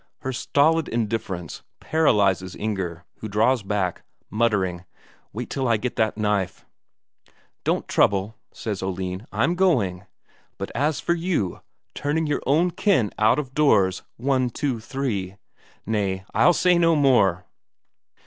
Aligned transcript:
Her 0.21 0.33
stolid 0.33 0.87
indifference 0.87 1.61
paralyses 1.79 2.55
Inger, 2.55 3.05
who 3.17 3.27
draws 3.29 3.61
back, 3.61 4.01
muttering: 4.31 4.83
"Wait 5.31 5.47
till 5.51 5.67
I 5.67 5.77
get 5.77 5.95
that 5.97 6.17
knife." 6.17 6.65
"Don't 7.63 7.87
trouble," 7.87 8.35
says 8.51 8.81
Oline. 8.81 9.27
"I'm 9.31 9.53
going. 9.53 10.07
But 10.57 10.71
as 10.73 10.99
for 10.99 11.13
you, 11.13 11.61
turning 11.93 12.25
your 12.25 12.41
own 12.47 12.71
kin 12.71 13.11
out 13.19 13.37
of 13.37 13.53
doors 13.53 14.01
one 14.17 14.49
two 14.49 14.79
three.... 14.79 15.35
Nay, 15.85 16.25
I'll 16.33 16.53
say 16.53 16.79
no 16.79 16.95
more." 16.95 17.45